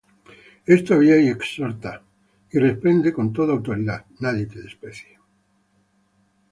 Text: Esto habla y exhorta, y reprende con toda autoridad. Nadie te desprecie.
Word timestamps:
Esto 0.65 0.95
habla 0.95 1.15
y 1.19 1.27
exhorta, 1.27 2.01
y 2.51 2.57
reprende 2.57 3.13
con 3.13 3.31
toda 3.31 3.53
autoridad. 3.53 4.03
Nadie 4.19 4.47
te 4.47 4.59
desprecie. 4.59 5.19